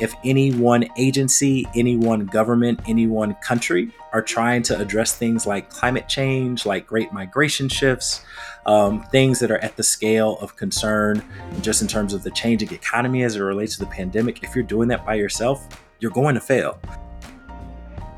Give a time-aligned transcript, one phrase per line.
[0.00, 5.46] If any one agency, any one government, any one country are trying to address things
[5.46, 8.24] like climate change, like great migration shifts,
[8.66, 11.22] um, things that are at the scale of concern,
[11.60, 14.64] just in terms of the changing economy as it relates to the pandemic, if you're
[14.64, 15.68] doing that by yourself,
[16.00, 16.80] you're going to fail.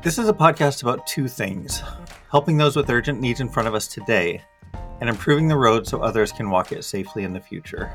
[0.01, 1.81] This is a podcast about two things
[2.35, 4.41] helping those with urgent needs in front of us today,
[4.99, 7.89] and improving the road so others can walk it safely in the future.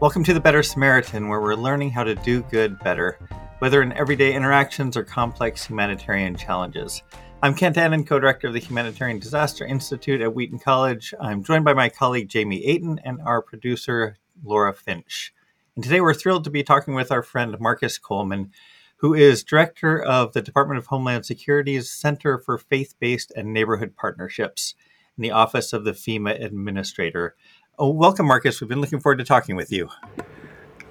[0.00, 3.18] Welcome to the Better Samaritan, where we're learning how to do good better,
[3.58, 7.02] whether in everyday interactions or complex humanitarian challenges.
[7.42, 11.12] I'm Kent Annan, co director of the Humanitarian Disaster Institute at Wheaton College.
[11.20, 15.34] I'm joined by my colleague Jamie Aten and our producer Laura Finch.
[15.76, 18.52] And today we're thrilled to be talking with our friend Marcus Coleman,
[18.96, 23.94] who is director of the Department of Homeland Security's Center for Faith Based and Neighborhood
[23.96, 24.74] Partnerships
[25.18, 27.36] in the Office of the FEMA Administrator.
[27.82, 28.60] Oh, welcome, Marcus.
[28.60, 29.88] We've been looking forward to talking with you.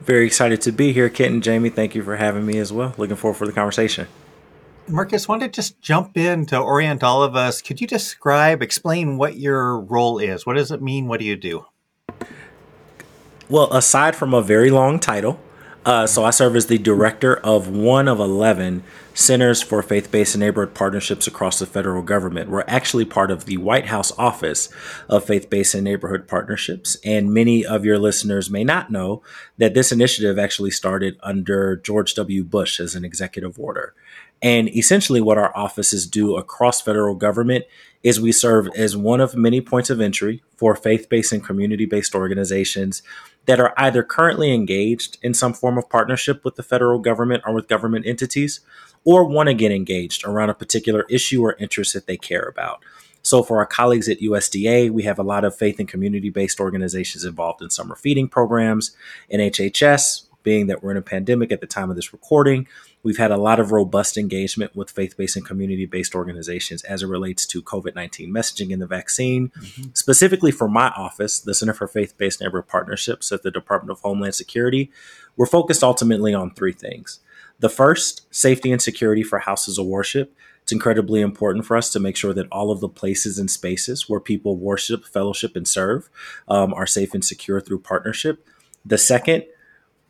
[0.02, 1.70] Very excited to be here, Kent and Jamie.
[1.70, 2.96] Thank you for having me as well.
[2.98, 4.08] Looking forward for the conversation.
[4.88, 7.62] Marcus, wanted to just jump in to orient all of us.
[7.62, 10.48] Could you describe, explain what your role is?
[10.48, 11.08] What does it mean?
[11.08, 11.68] What do you do?
[13.50, 15.40] Well, aside from a very long title,
[15.86, 20.36] uh, so I serve as the director of one of 11 centers for faith based
[20.36, 22.50] and neighborhood partnerships across the federal government.
[22.50, 24.70] We're actually part of the White House Office
[25.10, 26.98] of Faith Based and Neighborhood Partnerships.
[27.04, 29.22] And many of your listeners may not know
[29.58, 32.44] that this initiative actually started under George W.
[32.44, 33.94] Bush as an executive order.
[34.42, 37.66] And essentially, what our offices do across federal government
[38.04, 41.86] is we serve as one of many points of entry for faith based and community
[41.86, 43.02] based organizations
[43.50, 47.52] that are either currently engaged in some form of partnership with the federal government or
[47.52, 48.60] with government entities,
[49.04, 52.84] or want to get engaged around a particular issue or interest that they care about.
[53.24, 56.60] So, for our colleagues at USDA, we have a lot of faith and community based
[56.60, 58.96] organizations involved in summer feeding programs.
[59.30, 62.68] In HHS, being that we're in a pandemic at the time of this recording,
[63.04, 67.04] we've had a lot of robust engagement with faith based and community based organizations as
[67.04, 69.50] it relates to COVID 19 messaging and the vaccine.
[69.50, 69.92] Mm-hmm.
[69.94, 74.00] Specifically for my office, the Center for Faith Based Neighborhood Partnerships at the Department of
[74.00, 74.90] Homeland Security,
[75.38, 77.20] we're focused ultimately on three things.
[77.60, 80.36] The first, safety and security for houses of worship.
[80.64, 84.10] It's incredibly important for us to make sure that all of the places and spaces
[84.10, 86.10] where people worship, fellowship, and serve
[86.48, 88.48] um, are safe and secure through partnership.
[88.84, 89.44] The second,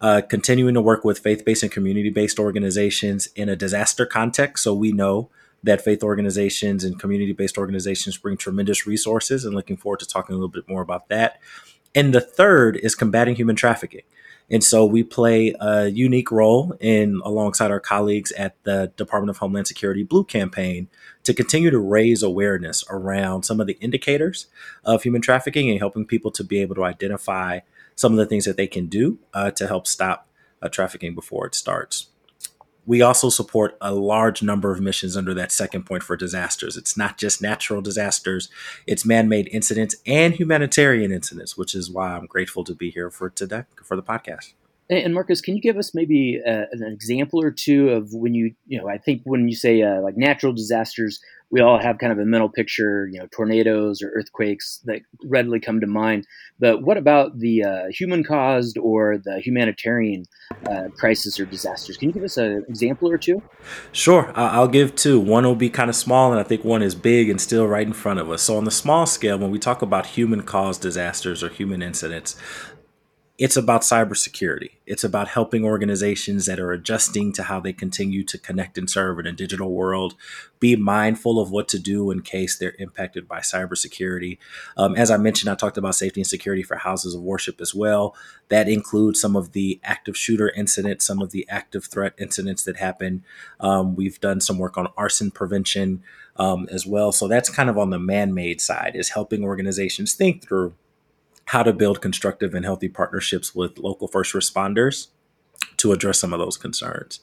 [0.01, 4.63] uh, continuing to work with faith based and community based organizations in a disaster context.
[4.63, 5.29] So we know
[5.63, 10.33] that faith organizations and community based organizations bring tremendous resources, and looking forward to talking
[10.33, 11.39] a little bit more about that.
[11.93, 14.03] And the third is combating human trafficking.
[14.51, 19.37] And so we play a unique role in alongside our colleagues at the Department of
[19.37, 20.87] Homeland Security Blue campaign
[21.23, 24.47] to continue to raise awareness around some of the indicators
[24.83, 27.59] of human trafficking and helping people to be able to identify
[27.99, 30.25] some of the things that they can do uh, to help stop
[30.61, 32.07] uh, trafficking before it starts.
[32.85, 36.77] We also support a large number of missions under that second point for disasters.
[36.77, 38.47] It's not just natural disasters,
[38.87, 43.11] it's man made incidents and humanitarian incidents, which is why I'm grateful to be here
[43.11, 44.53] for today for the podcast.
[44.89, 48.55] And Marcus, can you give us maybe uh, an example or two of when you,
[48.65, 51.21] you know, I think when you say uh, like natural disasters,
[51.51, 55.59] we all have kind of a mental picture, you know, tornadoes or earthquakes that readily
[55.59, 56.27] come to mind.
[56.59, 60.25] But what about the uh, human caused or the humanitarian
[60.69, 61.97] uh, crisis or disasters?
[61.97, 63.41] Can you give us an example or two?
[63.91, 64.31] Sure.
[64.35, 65.19] I'll give two.
[65.19, 67.87] One will be kind of small, and I think one is big and still right
[67.87, 68.43] in front of us.
[68.43, 72.35] So, on the small scale, when we talk about human caused disasters or human incidents,
[73.39, 74.71] it's about cybersecurity.
[74.85, 79.17] It's about helping organizations that are adjusting to how they continue to connect and serve
[79.17, 80.15] in a digital world
[80.59, 84.39] be mindful of what to do in case they're impacted by cybersecurity.
[84.75, 87.73] Um, as I mentioned, I talked about safety and security for houses of worship as
[87.73, 88.13] well.
[88.49, 92.75] That includes some of the active shooter incidents, some of the active threat incidents that
[92.75, 93.23] happen.
[93.61, 96.03] Um, we've done some work on arson prevention
[96.35, 97.13] um, as well.
[97.13, 100.73] So that's kind of on the man made side, is helping organizations think through
[101.49, 105.07] how to build constructive and healthy partnerships with local first responders
[105.77, 107.21] to address some of those concerns.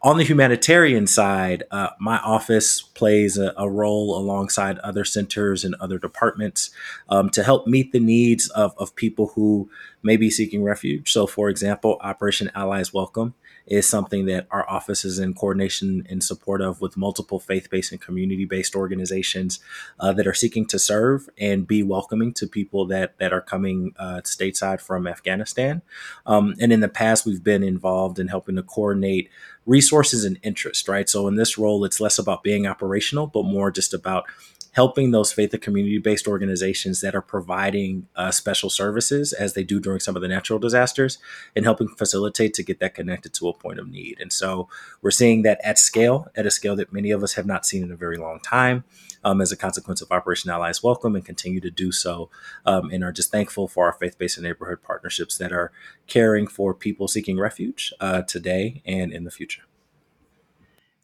[0.00, 5.74] On the humanitarian side, uh, my office plays a, a, role alongside other centers and
[5.74, 6.70] other departments
[7.10, 9.68] um, to help meet the needs of, of people who
[10.02, 11.12] may be seeking refuge.
[11.12, 13.34] So, for example, Operation Allies Welcome
[13.70, 18.00] is something that our office is in coordination and support of with multiple faith-based and
[18.00, 19.60] community-based organizations
[20.00, 23.94] uh, that are seeking to serve and be welcoming to people that that are coming
[23.96, 25.82] uh, stateside from Afghanistan.
[26.26, 29.30] Um, and in the past, we've been involved in helping to coordinate
[29.70, 30.88] resources and interest.
[30.88, 31.08] Right.
[31.08, 34.24] So in this role, it's less about being operational, but more just about
[34.72, 39.64] helping those faith and community based organizations that are providing uh, special services as they
[39.64, 41.18] do during some of the natural disasters
[41.56, 44.18] and helping facilitate to get that connected to a point of need.
[44.20, 44.68] And so
[45.02, 47.82] we're seeing that at scale, at a scale that many of us have not seen
[47.82, 48.84] in a very long time.
[49.22, 52.30] Um, as a consequence of Operation Allies Welcome and continue to do so,
[52.64, 55.72] um, and are just thankful for our faith based and neighborhood partnerships that are
[56.06, 59.59] caring for people seeking refuge uh, today and in the future.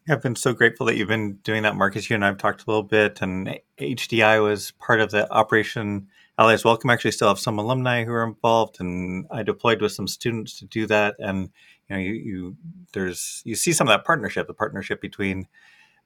[0.09, 2.09] I've been so grateful that you've been doing that, Marcus.
[2.09, 6.07] You and I've talked a little bit, and HDI was part of the Operation
[6.37, 6.89] Allies Welcome.
[6.89, 10.59] I Actually, still have some alumni who are involved, and I deployed with some students
[10.59, 11.15] to do that.
[11.19, 11.49] And
[11.89, 12.57] you know, you, you
[12.93, 15.47] there's you see some of that partnership, the partnership between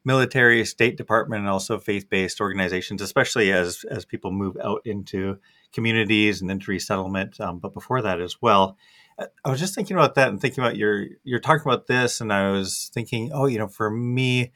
[0.03, 5.37] military, State Department, and also faith-based organizations, especially as as people move out into
[5.73, 7.39] communities and into resettlement.
[7.39, 8.77] Um, but before that as well.
[9.45, 12.31] I was just thinking about that and thinking about your you're talking about this, and
[12.31, 14.51] I was thinking, oh, you know, for me,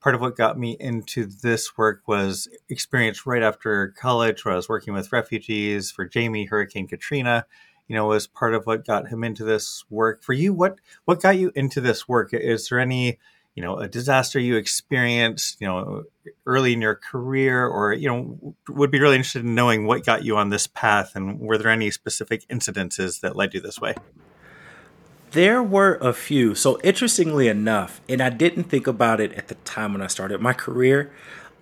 [0.00, 4.56] part of what got me into this work was experience right after college, where I
[4.56, 7.46] was working with refugees for Jamie, Hurricane Katrina.
[7.86, 10.22] You know, was part of what got him into this work.
[10.22, 12.34] For you, what what got you into this work?
[12.34, 13.18] Is there any
[13.58, 16.04] you know a disaster you experienced you know
[16.46, 20.24] early in your career or you know would be really interested in knowing what got
[20.24, 23.96] you on this path and were there any specific incidences that led you this way
[25.32, 29.56] there were a few so interestingly enough and i didn't think about it at the
[29.56, 31.10] time when i started my career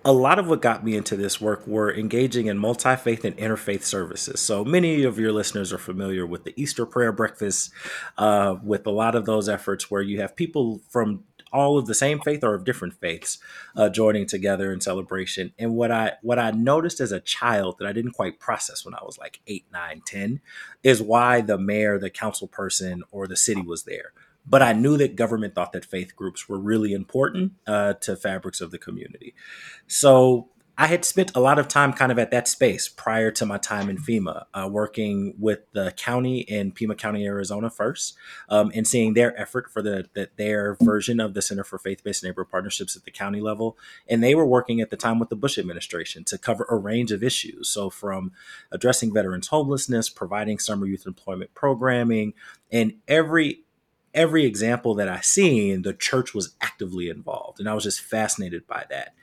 [0.05, 3.35] a lot of what got me into this work were engaging in multi faith and
[3.35, 4.39] interfaith services.
[4.39, 7.71] So many of your listeners are familiar with the Easter prayer breakfast,
[8.17, 11.93] uh, with a lot of those efforts where you have people from all of the
[11.93, 13.39] same faith or of different faiths
[13.75, 15.53] uh, joining together in celebration.
[15.57, 18.93] And what I what I noticed as a child that I didn't quite process when
[18.93, 20.41] I was like eight, nine, ten,
[20.83, 24.13] is why the mayor, the council person, or the city was there.
[24.49, 28.61] But I knew that government thought that faith groups were really important uh, to fabrics
[28.61, 29.33] of the community.
[29.87, 33.47] So I had spent a lot of time kind of at that space prior to
[33.47, 38.15] my time in FEMA, uh, working with the county in Pima County, Arizona first,
[38.47, 42.23] um, and seeing their effort for the, the, their version of the Center for Faith-Based
[42.23, 43.75] Neighborhood Partnerships at the county level.
[44.07, 47.11] And they were working at the time with the Bush administration to cover a range
[47.11, 47.69] of issues.
[47.69, 48.31] So from
[48.71, 52.33] addressing veterans homelessness, providing summer youth employment programming,
[52.71, 53.61] and every
[54.13, 57.59] every example that I seen, the church was actively involved.
[57.59, 59.13] And I was just fascinated by that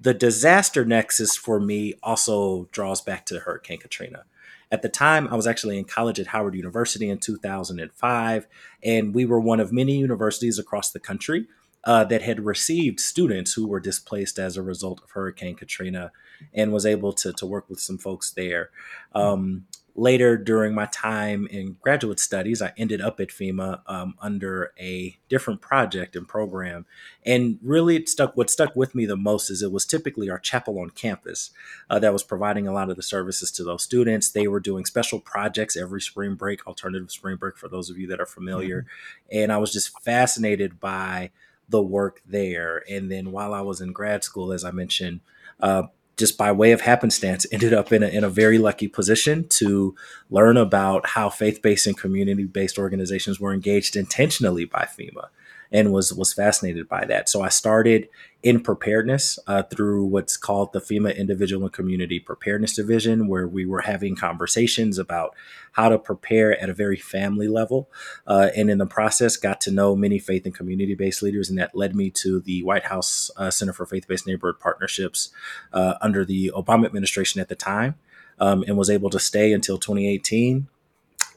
[0.00, 4.24] the disaster nexus for me also draws back to Hurricane Katrina.
[4.72, 8.46] At the time, I was actually in college at Howard University in 2005,
[8.82, 11.46] and we were one of many universities across the country
[11.84, 16.12] uh, that had received students who were displaced as a result of Hurricane Katrina
[16.54, 18.70] and was able to, to work with some folks there.
[19.14, 24.72] Um, later during my time in graduate studies, I ended up at FEMA um, under
[24.78, 26.86] a different project and program.
[27.24, 28.36] And really, it stuck.
[28.36, 31.50] What stuck with me the most is it was typically our chapel on campus
[31.88, 34.30] uh, that was providing a lot of the services to those students.
[34.30, 38.06] They were doing special projects every spring break, alternative spring break for those of you
[38.08, 38.82] that are familiar.
[38.82, 39.38] Mm-hmm.
[39.38, 41.30] And I was just fascinated by
[41.68, 42.82] the work there.
[42.90, 45.20] And then while I was in grad school, as I mentioned,
[45.60, 45.84] uh,
[46.20, 49.94] just by way of happenstance, ended up in a, in a very lucky position to
[50.30, 55.28] learn about how faith based and community based organizations were engaged intentionally by FEMA
[55.72, 57.28] and was was fascinated by that.
[57.28, 58.08] So I started
[58.42, 63.66] in preparedness uh, through what's called the FEMA Individual and Community Preparedness Division, where we
[63.66, 65.34] were having conversations about
[65.72, 67.88] how to prepare at a very family level,
[68.26, 71.58] uh, and in the process, got to know many faith and community based leaders, and
[71.58, 75.30] that led me to the White House uh, Center for Faith Based Neighborhood Partnerships
[75.72, 77.96] uh, under the Obama administration at the time.
[78.42, 80.66] Um, and was able to stay until 2018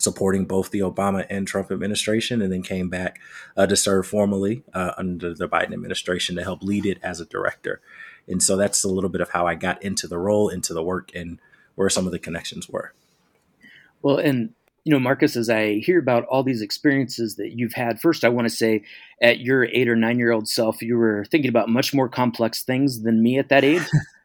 [0.03, 3.19] supporting both the Obama and Trump administration, and then came back
[3.55, 7.25] uh, to serve formally uh, under the Biden administration to help lead it as a
[7.25, 7.81] director.
[8.27, 10.83] And so that's a little bit of how I got into the role, into the
[10.83, 11.39] work, and
[11.75, 12.93] where some of the connections were.
[14.01, 18.01] Well, and you know, Marcus, as I hear about all these experiences that you've had,
[18.01, 18.83] first, I want to say
[19.21, 22.63] at your eight or nine year old self, you were thinking about much more complex
[22.63, 23.83] things than me at that age.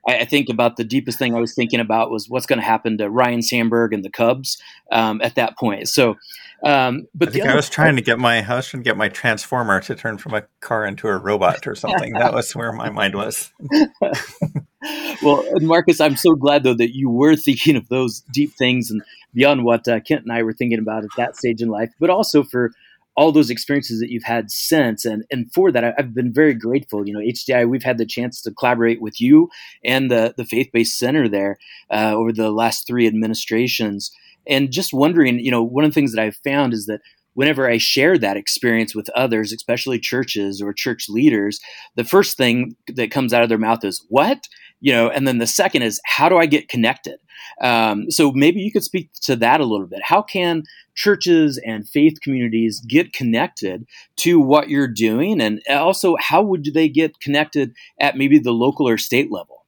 [0.09, 2.65] I, I, think about the deepest thing I was thinking about was what's going to
[2.65, 4.61] happen to Ryne Sandberg and the Cubs
[4.91, 5.88] um, at that point.
[5.88, 6.17] So,
[6.65, 8.97] um, but I think I was trying to get my I was trying to get
[8.97, 12.15] my transformer to turn from a car into a robot or something.
[12.15, 13.53] that was where my mind was.
[15.23, 19.03] well, Marcus, I'm so glad though that you were thinking of those deep things and
[19.35, 22.11] beyond what uh, Kent and I were thinking about at that stage in life, but
[22.11, 22.73] also for
[23.18, 25.04] all those experiences that you've had since.
[25.04, 27.04] And, and for that, I've been very grateful.
[27.04, 29.50] You know, HDI, we've had the chance to collaborate with you
[29.84, 31.58] and the, the faith based center there
[31.90, 34.12] uh, over the last three administrations.
[34.46, 37.00] And just wondering, you know, one of the things that I've found is that
[37.34, 41.58] whenever I share that experience with others, especially churches or church leaders,
[41.96, 44.46] the first thing that comes out of their mouth is, What?
[44.80, 47.18] You know, and then the second is, How do I get connected?
[47.61, 50.00] Um, so maybe you could speak to that a little bit.
[50.02, 55.40] How can churches and faith communities get connected to what you're doing?
[55.40, 59.58] And also, how would they get connected at maybe the local or state level?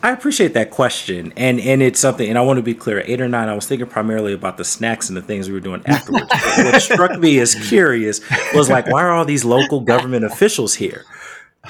[0.00, 2.28] I appreciate that question, and and it's something.
[2.28, 3.02] And I want to be clear.
[3.04, 5.60] Eight or nine, I was thinking primarily about the snacks and the things we were
[5.60, 6.30] doing afterwards.
[6.30, 8.20] what struck me as curious
[8.54, 11.04] was like, why are all these local government officials here?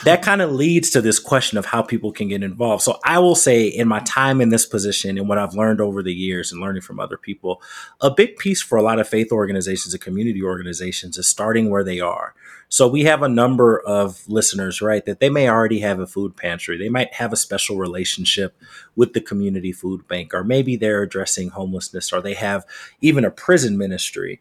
[0.04, 2.82] That kind of leads to this question of how people can get involved.
[2.82, 6.02] So I will say, in my time in this position and what I've learned over
[6.02, 7.62] the years and learning from other people,
[8.00, 11.82] a big piece for a lot of faith organizations and community organizations is starting where
[11.82, 12.34] they are
[12.70, 16.36] so we have a number of listeners, right, that they may already have a food
[16.36, 16.76] pantry.
[16.76, 18.60] They might have a special relationship
[18.94, 22.66] with the community food bank, or maybe they're addressing homelessness, or they have
[23.00, 24.40] even a prison ministry.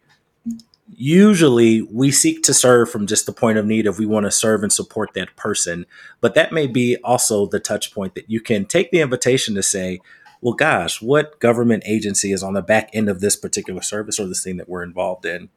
[0.90, 4.30] Usually, we seek to serve from just the point of need if we want to
[4.30, 5.86] serve and support that person.
[6.20, 9.62] But that may be also the touch point that you can take the invitation to
[9.62, 10.00] say,
[10.40, 14.26] well, gosh, what government agency is on the back end of this particular service or
[14.26, 15.50] this thing that we're involved in?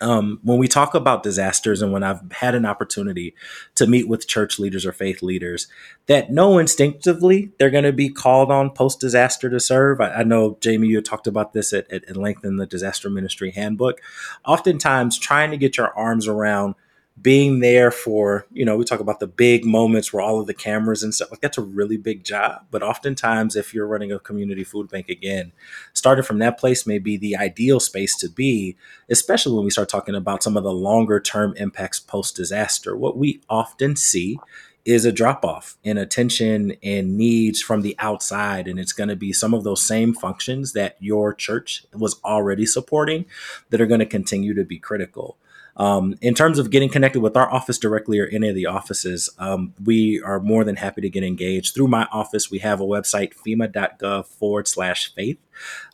[0.00, 3.34] Um, when we talk about disasters and when I've had an opportunity
[3.76, 5.68] to meet with church leaders or faith leaders
[6.06, 10.00] that know instinctively they're going to be called on post disaster to serve.
[10.00, 13.08] I, I, know, Jamie, you talked about this at, at, at length in the disaster
[13.08, 14.00] ministry handbook.
[14.44, 16.74] Oftentimes, trying to get your arms around
[17.20, 20.54] being there for, you know, we talk about the big moments where all of the
[20.54, 22.64] cameras and stuff like that's a really big job.
[22.70, 25.52] But oftentimes, if you're running a community food bank again,
[25.92, 28.76] starting from that place may be the ideal space to be,
[29.08, 32.96] especially when we start talking about some of the longer term impacts post disaster.
[32.96, 34.38] What we often see
[34.84, 38.68] is a drop off in attention and needs from the outside.
[38.68, 42.66] And it's going to be some of those same functions that your church was already
[42.66, 43.24] supporting
[43.70, 45.38] that are going to continue to be critical.
[45.76, 49.28] Um, in terms of getting connected with our office directly or any of the offices,
[49.38, 51.74] um, we are more than happy to get engaged.
[51.74, 55.38] Through my office, we have a website, fema.gov forward slash faith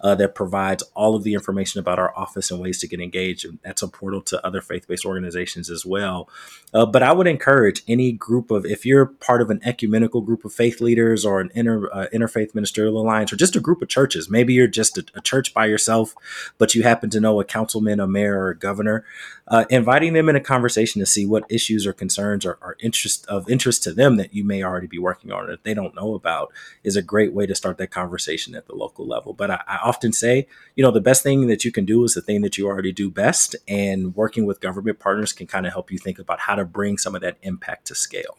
[0.01, 3.45] uh, that provides all of the information about our office and ways to get engaged.
[3.45, 6.29] And that's a portal to other faith based organizations as well.
[6.73, 10.45] Uh, but I would encourage any group of, if you're part of an ecumenical group
[10.45, 13.89] of faith leaders or an inter, uh, interfaith ministerial alliance or just a group of
[13.89, 16.15] churches, maybe you're just a, a church by yourself,
[16.59, 19.05] but you happen to know a councilman, a mayor, or a governor,
[19.49, 23.27] uh, inviting them in a conversation to see what issues or concerns are, are interest
[23.27, 26.15] of interest to them that you may already be working on that they don't know
[26.15, 26.53] about
[26.85, 29.33] is a great way to start that conversation at the local level.
[29.33, 32.15] But I, I often say, you know, the best thing that you can do is
[32.15, 33.57] the thing that you already do best.
[33.67, 36.99] And working with government partners can kind of help you think about how to bring
[36.99, 38.39] some of that impact to scale.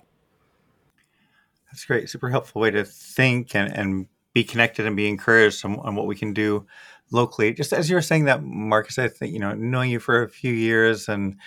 [1.72, 2.10] That's great.
[2.10, 6.08] Super helpful way to think and, and be connected and be encouraged on, on what
[6.08, 6.66] we can do
[7.12, 7.54] locally.
[7.54, 10.30] Just as you were saying that, Marcus, I think, you know, knowing you for a
[10.30, 11.38] few years and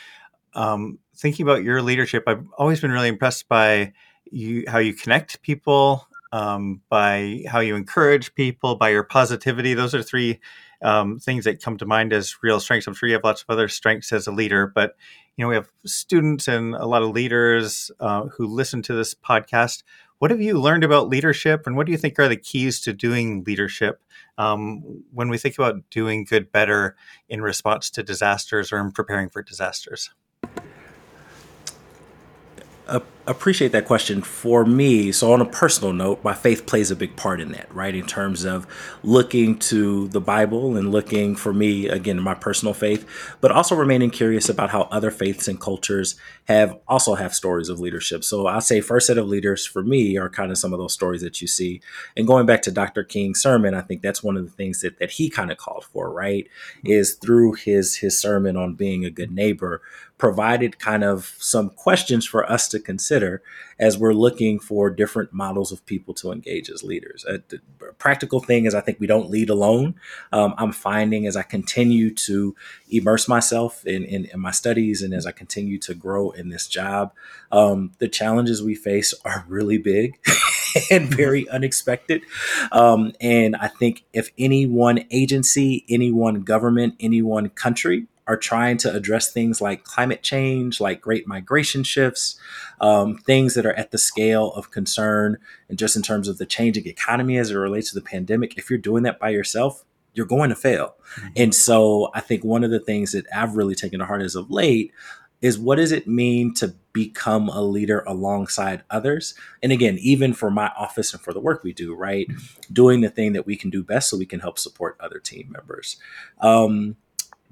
[0.55, 3.93] um, thinking about your leadership, I've always been really impressed by
[4.31, 9.73] you, how you connect people um, by how you encourage people, by your positivity.
[9.73, 10.41] Those are three
[10.83, 12.89] um, things that come to mind as real strengths.
[12.89, 14.97] I'm sure you have lots of other strengths as a leader, but
[15.37, 19.15] you know we have students and a lot of leaders uh, who listen to this
[19.15, 19.85] podcast.
[20.19, 22.93] What have you learned about leadership, and what do you think are the keys to
[22.93, 24.03] doing leadership
[24.37, 26.97] um, when we think about doing good better
[27.29, 30.11] in response to disasters or in preparing for disasters?
[33.27, 35.13] Appreciate that question for me.
[35.13, 37.95] So on a personal note my faith plays a big part in that right?
[37.95, 38.67] In terms of
[39.03, 43.07] looking to the bible and looking for me again my personal faith
[43.41, 46.17] but also remaining curious about how other faiths and cultures
[46.47, 48.25] have also have stories of leadership.
[48.25, 50.93] So i say first set of leaders for me are kind of some of those
[50.93, 51.81] stories that you see.
[52.17, 54.99] And going back to dr king's sermon i think that's one of the things that,
[54.99, 56.49] that he kind of called for right?
[56.85, 59.83] Is through his his sermon on being a good neighbor
[60.17, 63.14] provided kind of some questions for us to consider
[63.79, 67.25] as we're looking for different models of people to engage as leaders.
[67.29, 67.35] A,
[67.87, 69.95] a practical thing is I think we don't lead alone.
[70.33, 72.55] Um, I'm finding as I continue to
[72.91, 76.67] immerse myself in, in, in, my studies and as I continue to grow in this
[76.67, 77.13] job,
[77.51, 80.19] um, the challenges we face are really big.
[80.91, 82.23] and very unexpected.
[82.73, 88.37] Um, and I think if any one agency, any one government, any one country are
[88.37, 92.39] trying to address things like climate change, like great migration shifts,
[92.81, 95.39] um, things that are at the scale of concern,
[95.69, 98.57] and just in terms of the changing economy as it relates to the pandemic.
[98.57, 100.95] If you're doing that by yourself, you're going to fail.
[101.17, 101.29] Mm-hmm.
[101.37, 104.35] And so I think one of the things that I've really taken to heart as
[104.35, 104.93] of late
[105.43, 109.35] is what does it mean to become a leader alongside others?
[109.63, 112.27] And again, even for my office and for the work we do, right?
[112.73, 115.51] Doing the thing that we can do best so we can help support other team
[115.51, 115.99] members.
[116.41, 116.97] Um,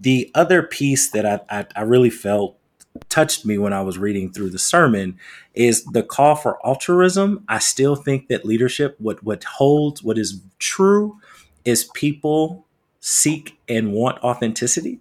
[0.02, 2.59] the other piece that I, I, I really felt
[3.09, 5.18] touched me when I was reading through the sermon
[5.54, 7.44] is the call for altruism.
[7.49, 11.18] I still think that leadership, what what holds, what is true,
[11.64, 12.66] is people
[13.00, 15.00] seek and want authenticity,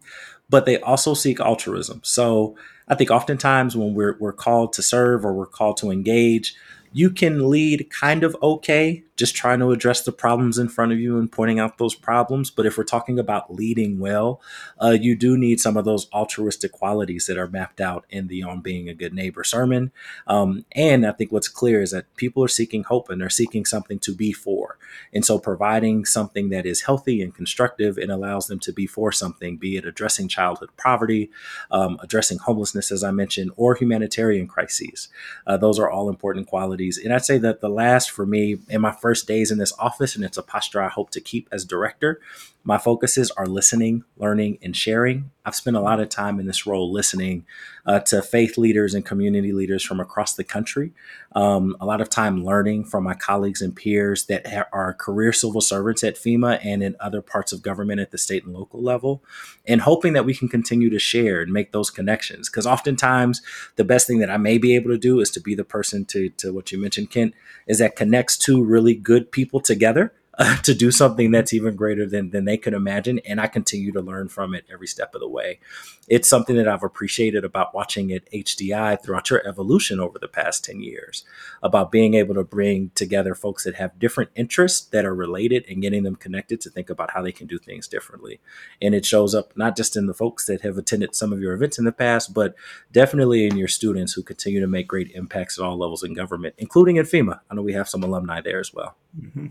[0.50, 2.02] but they also seek altruism.
[2.04, 2.56] So
[2.88, 6.56] I think oftentimes when we're, we're called to serve or we're called to engage,
[6.94, 11.00] you can lead kind of okay, just trying to address the problems in front of
[11.00, 12.50] you and pointing out those problems.
[12.50, 14.42] But if we're talking about leading well,
[14.82, 18.42] uh, you do need some of those altruistic qualities that are mapped out in the
[18.42, 19.92] On Being a Good Neighbor sermon.
[20.26, 23.64] Um, and I think what's clear is that people are seeking hope and they're seeking
[23.64, 24.80] something to be for.
[25.14, 29.12] And so providing something that is healthy and constructive and allows them to be for
[29.12, 31.30] something, be it addressing childhood poverty,
[31.70, 35.10] um, addressing homelessness, as I mentioned, or humanitarian crises.
[35.46, 36.98] Uh, those are all important qualities.
[36.98, 40.16] And I'd say that the last for me in my first days in this office,
[40.16, 42.22] and it's a posture I hope to keep as director,
[42.64, 45.32] my focuses are listening, learning, and sharing.
[45.44, 47.46] I've spent a lot of time in this role listening
[47.88, 50.92] uh, to faith leaders and community leaders from across the country.
[51.32, 55.34] Um, a lot of time learning from my colleagues and peers that ha- are career
[55.34, 58.82] civil servants at FEMA and in other parts of government at the state and local
[58.82, 59.24] level,
[59.66, 62.48] and hoping that we can continue to share and make those connections.
[62.48, 63.42] Because oftentimes,
[63.76, 66.06] the best thing that I may be able to do is to be the person
[66.06, 67.34] to, to what you mentioned, Kent,
[67.66, 72.06] is that connects two really good people together uh, to do something that's even greater
[72.06, 75.22] than than they could imagine and i continue to learn from it every step of
[75.22, 75.60] the way.
[76.08, 80.64] It's something that i've appreciated about watching it hdi throughout your evolution over the past
[80.66, 81.24] 10 years
[81.62, 85.82] about being able to bring together folks that have different interests that are related and
[85.82, 88.40] getting them connected to think about how they can do things differently.
[88.82, 91.54] And it shows up not just in the folks that have attended some of your
[91.54, 92.56] events in the past but
[92.92, 96.56] definitely in your students who continue to make great impacts at all levels in government
[96.58, 97.40] including in fema.
[97.50, 98.96] I know we have some alumni there as well.
[99.20, 99.48] Mm-hmm.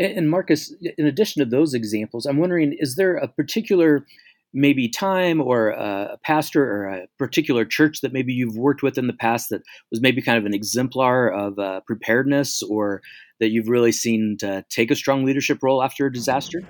[0.00, 4.06] And Marcus, in addition to those examples, I'm wondering is there a particular
[4.52, 9.06] maybe time or a pastor or a particular church that maybe you've worked with in
[9.06, 13.00] the past that was maybe kind of an exemplar of uh, preparedness or
[13.38, 16.62] that you've really seen to take a strong leadership role after a disaster?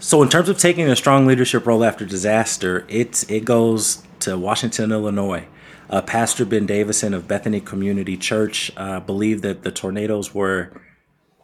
[0.00, 4.36] So, in terms of taking a strong leadership role after disaster, it's it goes to
[4.36, 5.46] Washington, Illinois.
[5.90, 10.72] Uh, Pastor Ben Davison of Bethany Community Church uh, believed that the tornadoes were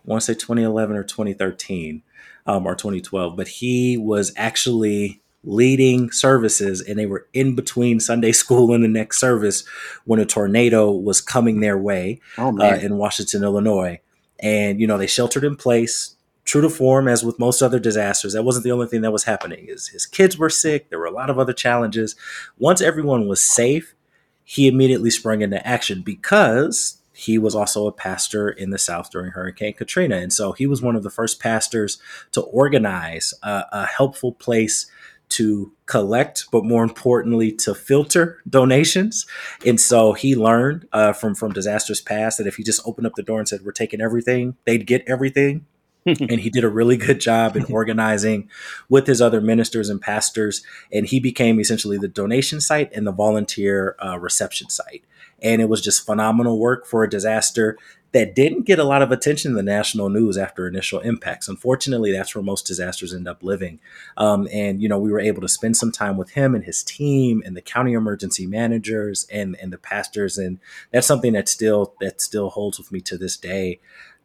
[0.09, 2.03] want to say 2011 or 2013
[2.47, 8.33] um, or 2012, but he was actually leading services and they were in between Sunday
[8.42, 9.64] school and the next service
[10.05, 14.01] when a tornado was coming their way oh, uh, in Washington, Illinois.
[14.40, 18.33] And, you know, they sheltered in place, true to form, as with most other disasters.
[18.33, 19.66] That wasn't the only thing that was happening.
[19.66, 20.90] His, his kids were sick.
[20.90, 22.14] There were a lot of other challenges.
[22.59, 23.94] Once everyone was safe,
[24.44, 29.33] he immediately sprung into action because he was also a pastor in the South during
[29.33, 30.18] Hurricane Katrina.
[30.18, 31.98] And so he was one of the first pastors
[32.31, 34.88] to organize a, a helpful place
[35.31, 39.26] to collect, but more importantly, to filter donations.
[39.66, 43.14] And so he learned uh, from from disasters past that if he just opened up
[43.16, 45.66] the door and said, "We're taking everything," they'd get everything.
[46.21, 48.49] and he did a really good job in organizing
[48.88, 50.62] with his other ministers and pastors.
[50.92, 55.05] And he became essentially the donation site and the volunteer uh, reception site
[55.40, 57.79] and it was just phenomenal work for a disaster
[58.12, 61.47] that didn't get a lot of attention in the national news after initial impacts.
[61.47, 63.81] Unfortunately, that's where most disasters end up living.
[64.16, 66.83] Um, and you know, we were able to spend some time with him and his
[66.83, 70.59] team, and the county emergency managers, and and the pastors, and
[70.90, 73.79] that's something that still that still holds with me to this day.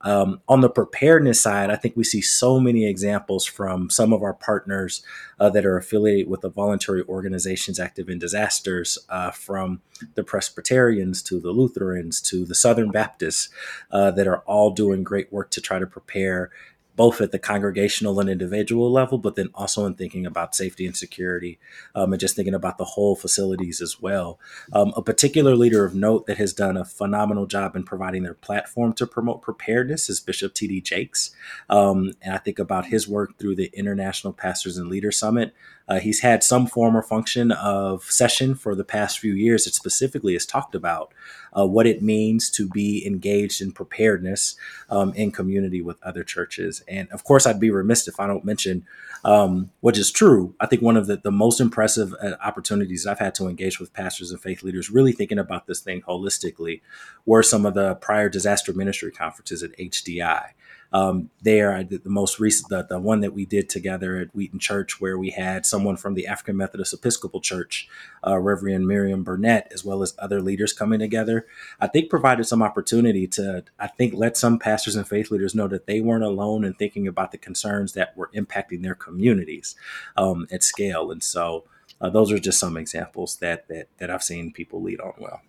[0.04, 4.22] Um, on the preparedness side, I think we see so many examples from some of
[4.22, 5.02] our partners
[5.40, 9.82] uh, that are affiliated with the voluntary organizations active in disasters, uh, from
[10.16, 13.50] the Presbyterians to the Lutherans to the Southern Baptists,
[13.92, 16.52] uh, that are all doing great work to try to prepare
[16.96, 20.96] both at the congregational and individual level, but then also in thinking about safety and
[20.96, 21.60] security
[21.96, 24.40] um, and just thinking about the whole facilities as well.
[24.72, 28.34] Um, a particular leader of note that has done a phenomenal job in providing their
[28.34, 30.82] platform to promote preparedness is Bishop T.D.
[30.82, 31.32] Jakes.
[31.70, 35.54] Um, and I think about his work through the International Pastors and Leaders Summit.
[35.88, 39.74] Uh, he's had some form or function of session for the past few years that
[39.74, 41.14] specifically has talked about
[41.58, 44.56] uh, what it means to be engaged in preparedness
[44.90, 46.84] um, in community with other churches.
[46.88, 48.86] And of course, I'd be remiss if I don't mention,
[49.24, 53.20] um, which is true, I think one of the, the most impressive uh, opportunities I've
[53.20, 56.82] had to engage with pastors and faith leaders, really thinking about this thing holistically,
[57.26, 60.50] were some of the prior disaster ministry conferences at HDI.
[60.94, 64.34] Um, there, I did the most recent, the, the one that we did together at
[64.36, 67.90] Wheaton Church, where we had someone from the African Methodist Episcopal Church,
[68.26, 71.48] uh, Reverend Miriam Burnett, as well as other leaders coming together.
[71.82, 75.68] I think provided some opportunity to, I think, let some pastors and faith leaders know
[75.68, 79.76] that they weren't alone in thinking about the concerns that were impacting their communities
[80.16, 81.12] um, at scale.
[81.12, 81.66] And so,
[82.00, 85.42] uh, those are just some examples that, that that I've seen people lead on well.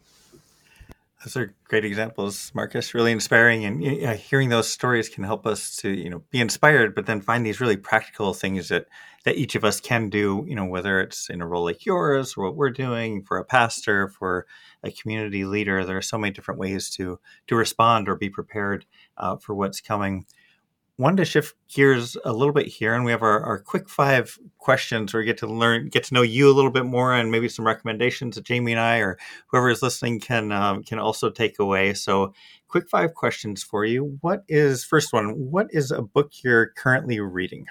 [1.24, 2.92] Those are great examples, Marcus.
[2.92, 3.82] Really inspiring, and
[4.18, 7.62] hearing those stories can help us to you know be inspired, but then find these
[7.62, 8.86] really practical things that
[9.24, 10.44] that each of us can do.
[10.46, 13.44] You know, whether it's in a role like yours, or what we're doing for a
[13.44, 14.46] pastor, for
[14.82, 15.82] a community leader.
[15.82, 18.84] There are so many different ways to to respond or be prepared
[19.16, 20.26] uh, for what's coming
[20.96, 24.38] wanted to shift gears a little bit here and we have our, our quick five
[24.58, 27.30] questions where we get to learn get to know you a little bit more and
[27.30, 31.30] maybe some recommendations that jamie and i or whoever is listening can um, can also
[31.30, 31.94] take away.
[31.94, 32.32] So
[32.68, 34.18] quick five questions for you.
[34.20, 37.66] What is first one what is a book you're currently reading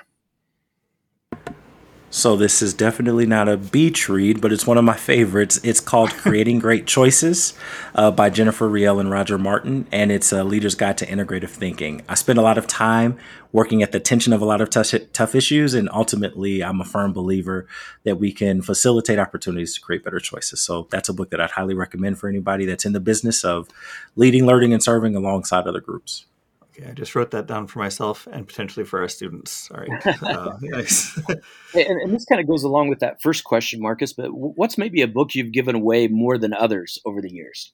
[2.14, 5.60] so this is definitely not a beach read, but it's one of my favorites.
[5.64, 7.56] It's called Creating Great Choices
[7.96, 12.04] uh, by Jennifer Riel and Roger Martin, and it's a leader's guide to integrative thinking.
[12.08, 13.18] I spend a lot of time
[13.52, 16.86] working at the tension of a lot of tough, tough issues, and ultimately, I'm a
[16.86, 17.66] firm believer
[18.04, 20.62] that we can facilitate opportunities to create better choices.
[20.62, 23.70] So that's a book that I'd highly recommend for anybody that's in the business of
[24.16, 26.28] leading, learning, and serving alongside other groups.
[26.76, 29.52] Okay, I just wrote that down for myself and potentially for our students.
[29.52, 29.90] Sorry.
[30.24, 31.18] Uh, nice.
[31.28, 34.14] and, and, this kind of goes along with that first question, Marcus.
[34.14, 37.74] But what's maybe a book you've given away more than others over the years?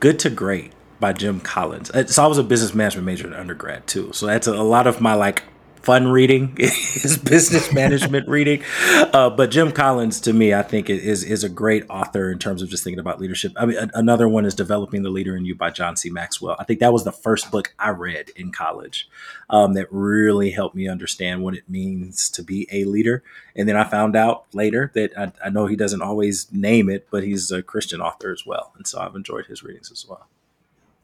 [0.00, 1.90] Good to Great by Jim Collins.
[2.14, 4.12] So I was a business management major in undergrad too.
[4.12, 5.42] So that's a, a lot of my like
[5.82, 8.62] fun reading, is business management reading.
[8.90, 12.62] Uh, but Jim Collins, to me, I think is is a great author in terms
[12.62, 13.52] of just thinking about leadership.
[13.56, 16.10] I mean, a, another one is Developing the Leader in You by John C.
[16.10, 16.56] Maxwell.
[16.58, 19.08] I think that was the first book I read in college
[19.50, 23.22] um, that really helped me understand what it means to be a leader.
[23.54, 27.08] And then I found out later that I, I know he doesn't always name it,
[27.10, 30.28] but he's a Christian author as well, and so I've enjoyed his readings as well.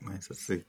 [0.00, 0.28] Nice.
[0.28, 0.62] That's a,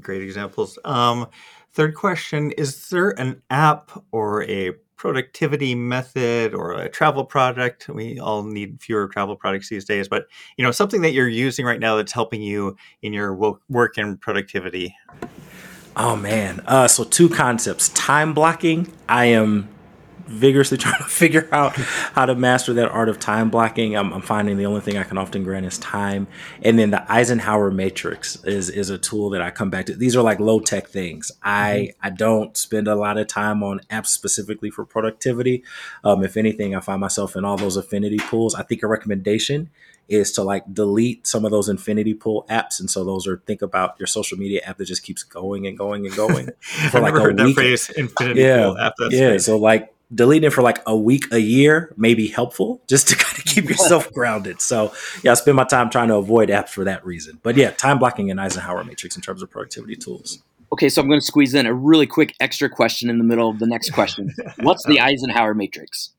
[0.00, 0.78] great examples.
[0.84, 1.28] Um,
[1.72, 7.88] third question Is there an app or a productivity method or a travel product?
[7.88, 10.26] We all need fewer travel products these days, but
[10.56, 14.20] you know, something that you're using right now that's helping you in your work and
[14.20, 14.94] productivity.
[15.96, 16.62] Oh man.
[16.66, 17.88] Uh, so two concepts.
[17.90, 18.92] Time blocking.
[19.08, 19.68] I am
[20.28, 23.96] vigorously trying to figure out how to master that art of time blocking.
[23.96, 26.26] I'm, I'm, finding the only thing I can often grant is time.
[26.62, 29.96] And then the Eisenhower matrix is, is a tool that I come back to.
[29.96, 31.32] These are like low tech things.
[31.42, 32.06] I, mm-hmm.
[32.06, 35.64] I don't spend a lot of time on apps specifically for productivity.
[36.04, 38.54] Um, if anything, I find myself in all those affinity pools.
[38.54, 39.70] I think a recommendation
[40.08, 42.80] is to like delete some of those infinity pool apps.
[42.80, 45.76] And so those are think about your social media app that just keeps going and
[45.76, 46.48] going and going
[46.90, 47.54] for like a week.
[47.54, 48.94] Phrase, infinity yeah, pool app.
[48.98, 49.38] That's yeah.
[49.38, 53.16] So like deleting it for like a week, a year may be helpful just to
[53.16, 54.60] kind of keep yourself grounded.
[54.60, 54.92] So
[55.22, 57.38] yeah, I spend my time trying to avoid apps for that reason.
[57.42, 60.42] But yeah, time blocking and Eisenhower matrix in terms of productivity tools.
[60.70, 63.48] Okay, so I'm going to squeeze in a really quick extra question in the middle
[63.48, 64.34] of the next question.
[64.60, 66.10] What's the Eisenhower matrix?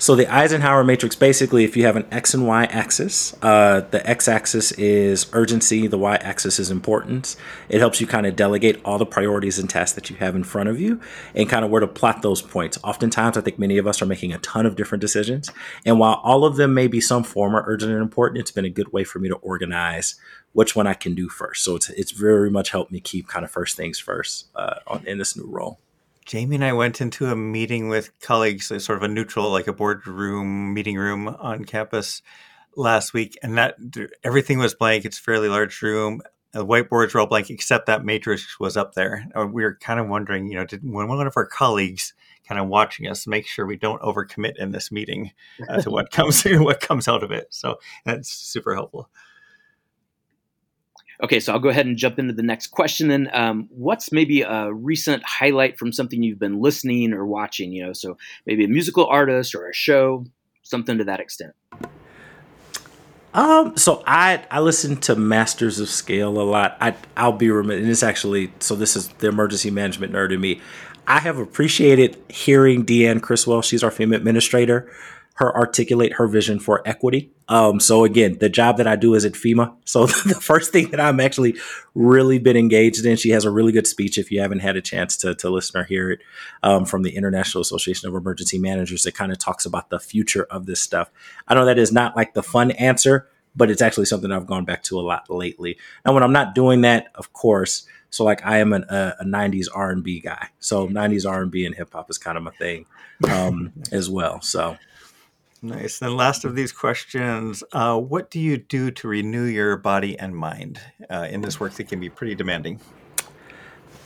[0.00, 4.08] So the Eisenhower matrix, basically, if you have an X and Y axis, uh, the
[4.08, 7.36] X axis is urgency, the Y axis is importance.
[7.68, 10.44] It helps you kind of delegate all the priorities and tasks that you have in
[10.44, 11.00] front of you
[11.34, 12.78] and kind of where to plot those points.
[12.84, 15.50] Oftentimes, I think many of us are making a ton of different decisions.
[15.84, 18.64] And while all of them may be some form of urgent and important, it's been
[18.64, 20.14] a good way for me to organize
[20.52, 21.64] which one I can do first.
[21.64, 25.04] So it's, it's very much helped me keep kind of first things first uh, on,
[25.08, 25.80] in this new role.
[26.28, 29.72] Jamie and I went into a meeting with colleagues, sort of a neutral, like a
[29.72, 32.20] boardroom meeting room on campus
[32.76, 33.76] last week, and that
[34.22, 35.06] everything was blank.
[35.06, 36.20] It's a fairly large room.
[36.52, 39.26] The whiteboards were all blank except that matrix was up there.
[39.34, 42.12] Uh, we were kind of wondering, you know, did one of our colleagues
[42.46, 45.32] kind of watching us make sure we don't overcommit in this meeting
[45.66, 47.46] uh, to what comes what comes out of it.
[47.48, 49.08] So that's super helpful.
[51.22, 53.08] Okay, so I'll go ahead and jump into the next question.
[53.08, 57.72] Then, um, what's maybe a recent highlight from something you've been listening or watching?
[57.72, 60.24] You know, so maybe a musical artist or a show,
[60.62, 61.54] something to that extent.
[63.34, 66.76] Um, so I I listen to Masters of Scale a lot.
[66.80, 70.40] I I'll be remiss, and it's actually so this is the emergency management nerd in
[70.40, 70.60] me.
[71.06, 73.62] I have appreciated hearing Deanne Criswell.
[73.62, 74.90] She's our FEMA administrator
[75.38, 77.30] her articulate her vision for equity.
[77.46, 79.72] Um, so again, the job that I do is at FEMA.
[79.84, 81.56] So the first thing that I'm actually
[81.94, 84.18] really been engaged in, she has a really good speech.
[84.18, 86.20] If you haven't had a chance to, to listen or hear it
[86.64, 90.48] um, from the International Association of Emergency Managers, it kind of talks about the future
[90.50, 91.08] of this stuff.
[91.46, 94.64] I know that is not like the fun answer, but it's actually something I've gone
[94.64, 95.78] back to a lot lately.
[96.04, 99.24] And when I'm not doing that, of course, so like I am an, a, a
[99.24, 100.48] 90s R&B guy.
[100.58, 102.86] So 90s R&B and hip hop is kind of my thing
[103.30, 104.40] um, as well.
[104.40, 104.76] So
[105.60, 106.00] Nice.
[106.00, 110.36] And last of these questions, uh, what do you do to renew your body and
[110.36, 112.80] mind uh, in this work that can be pretty demanding?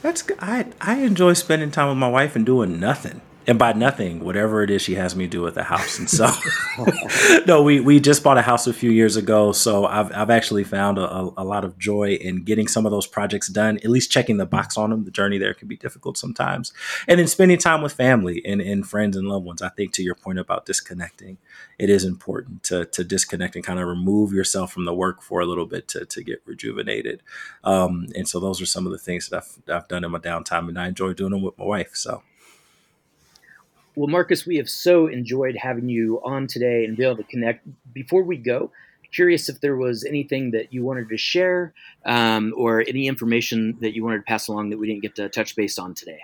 [0.00, 4.20] That's I I enjoy spending time with my wife and doing nothing and by nothing,
[4.20, 5.98] whatever it is she has me do at the house.
[5.98, 6.30] And so,
[7.46, 9.52] no, we, we just bought a house a few years ago.
[9.52, 13.06] So I've, I've actually found a, a, lot of joy in getting some of those
[13.06, 15.04] projects done, at least checking the box on them.
[15.04, 16.72] The journey there can be difficult sometimes.
[17.08, 19.60] And then spending time with family and, and friends and loved ones.
[19.60, 21.38] I think to your point about disconnecting,
[21.78, 25.40] it is important to, to disconnect and kind of remove yourself from the work for
[25.40, 27.22] a little bit to, to get rejuvenated.
[27.64, 30.18] Um, and so those are some of the things that I've, I've done in my
[30.18, 31.90] downtime and I enjoy doing them with my wife.
[31.94, 32.22] So.
[33.94, 37.66] Well, Marcus, we have so enjoyed having you on today and be able to connect.
[37.92, 38.70] Before we go,
[39.12, 41.74] curious if there was anything that you wanted to share
[42.06, 45.28] um, or any information that you wanted to pass along that we didn't get to
[45.28, 46.20] touch base on today.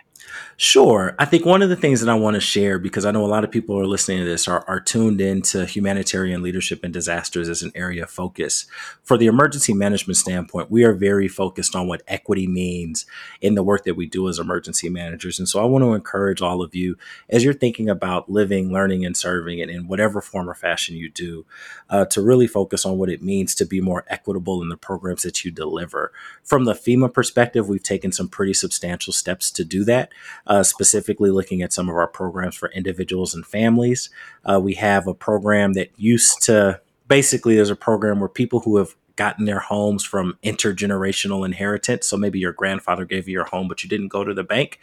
[0.61, 1.15] Sure.
[1.21, 3.27] I think one of the things that I want to share, because I know a
[3.27, 6.93] lot of people who are listening to this, are, are tuned into humanitarian leadership and
[6.93, 8.67] disasters as an area of focus.
[9.05, 13.07] For the emergency management standpoint, we are very focused on what equity means
[13.41, 15.39] in the work that we do as emergency managers.
[15.39, 16.97] And so I want to encourage all of you,
[17.29, 21.09] as you're thinking about living, learning, and serving, and in whatever form or fashion you
[21.09, 21.47] do,
[21.89, 25.23] uh, to really focus on what it means to be more equitable in the programs
[25.23, 26.13] that you deliver.
[26.43, 30.08] From the FEMA perspective, we've taken some pretty substantial steps to do that
[30.47, 34.11] uh, specifically looking at some of our programs for individuals and families.
[34.45, 38.77] Uh, we have a program that used to basically, there's a program where people who
[38.77, 42.07] have gotten their homes from intergenerational inheritance.
[42.07, 44.79] So maybe your grandfather gave you your home, but you didn't go to the bank.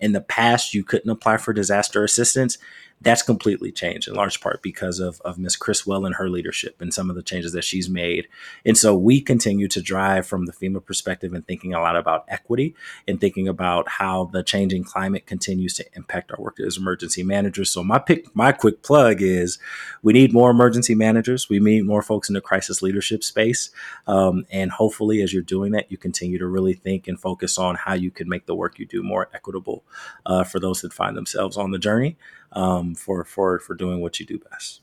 [0.00, 2.58] In the past, you couldn't apply for disaster assistance
[3.02, 6.92] that's completely changed in large part because of, of Miss Criswell and her leadership and
[6.92, 8.28] some of the changes that she's made.
[8.66, 12.26] And so we continue to drive from the FEMA perspective and thinking a lot about
[12.28, 12.74] equity
[13.08, 17.70] and thinking about how the changing climate continues to impact our work as emergency managers.
[17.70, 19.58] So my pick, my quick plug is
[20.02, 21.48] we need more emergency managers.
[21.48, 23.70] We need more folks in the crisis leadership space.
[24.06, 27.76] Um, and hopefully as you're doing that, you continue to really think and focus on
[27.76, 29.84] how you can make the work you do more equitable
[30.26, 32.16] uh, for those that find themselves on the journey
[32.52, 34.82] um, for for for doing what you do best.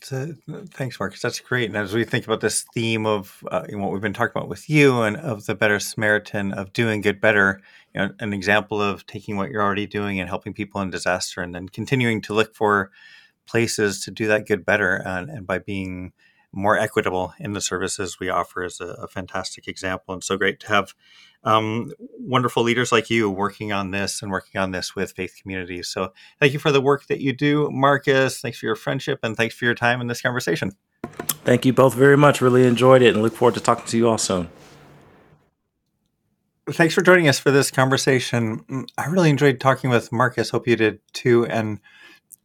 [0.00, 0.32] So,
[0.70, 1.20] thanks, Marcus.
[1.20, 1.68] That's great.
[1.68, 4.70] And as we think about this theme of uh, what we've been talking about with
[4.70, 7.60] you and of the better Samaritan of doing good better,
[7.94, 11.42] you know, an example of taking what you're already doing and helping people in disaster,
[11.42, 12.90] and then continuing to look for
[13.44, 16.12] places to do that good better, and, and by being
[16.52, 20.14] more equitable in the services we offer is a, a fantastic example.
[20.14, 20.94] And so great to have
[21.44, 25.88] um, wonderful leaders like you working on this and working on this with faith communities.
[25.88, 28.40] So thank you for the work that you do, Marcus.
[28.40, 30.72] Thanks for your friendship and thanks for your time in this conversation.
[31.44, 32.40] Thank you both very much.
[32.40, 34.48] Really enjoyed it and look forward to talking to you all soon.
[36.70, 38.86] Thanks for joining us for this conversation.
[38.98, 40.50] I really enjoyed talking with Marcus.
[40.50, 41.46] Hope you did too.
[41.46, 41.80] And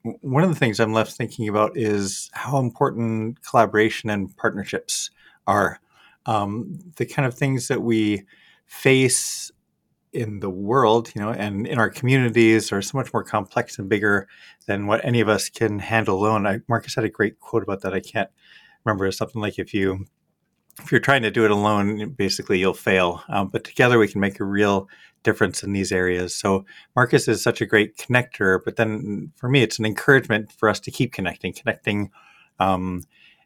[0.03, 5.09] one of the things I'm left thinking about is how important collaboration and partnerships
[5.47, 5.79] are.
[6.25, 8.23] Um, the kind of things that we
[8.65, 9.51] face
[10.11, 13.89] in the world, you know, and in our communities are so much more complex and
[13.89, 14.27] bigger
[14.67, 16.45] than what any of us can handle alone.
[16.45, 17.93] I, Marcus had a great quote about that.
[17.93, 18.29] I can't
[18.85, 19.07] remember.
[19.07, 20.05] It's something like if you
[20.81, 23.23] if you're trying to do it alone, basically you'll fail.
[23.29, 24.89] Um, but together we can make a real
[25.23, 26.35] difference in these areas.
[26.35, 28.59] So Marcus is such a great connector.
[28.63, 32.11] But then for me, it's an encouragement for us to keep connecting, connecting.
[32.59, 33.03] Um,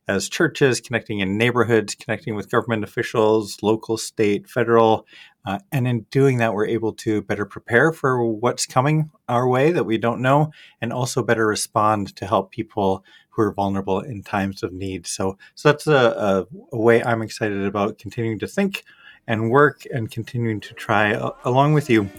[0.08, 5.06] as churches, connecting in neighborhoods, connecting with government officials, local, state, federal.
[5.46, 9.72] Uh, and in doing that, we're able to better prepare for what's coming our way
[9.72, 14.24] that we don't know, and also better respond to help people who are vulnerable in
[14.24, 15.06] times of need.
[15.06, 18.84] So, so that's a, a, a way I'm excited about continuing to think
[19.28, 22.10] and work and continuing to try, uh, along with you,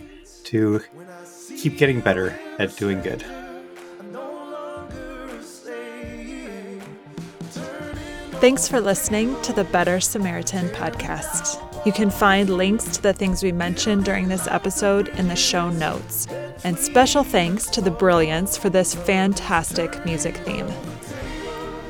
[0.45, 0.81] to
[1.57, 3.25] keep getting better at doing good.
[8.41, 11.61] Thanks for listening to the Better Samaritan podcast.
[11.85, 15.71] You can find links to the things we mentioned during this episode in the show
[15.71, 16.29] notes.
[16.63, 20.69] And special thanks to the Brilliance for this fantastic music theme.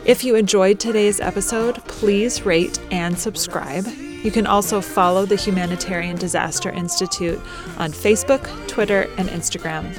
[0.06, 3.86] If you enjoyed today's episode, please rate and subscribe.
[3.86, 7.38] You can also follow the Humanitarian Disaster Institute
[7.76, 9.94] on Facebook, Twitter, and Instagram.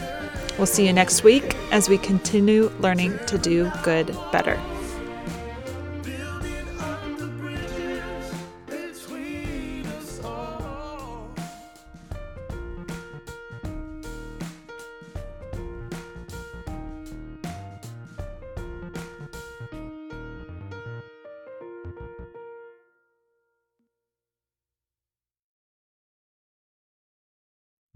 [0.57, 4.59] We'll see you next week as we continue learning to do good better.